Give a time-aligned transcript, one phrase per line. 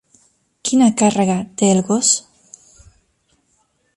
[0.69, 2.11] Quina càrrega té el gos?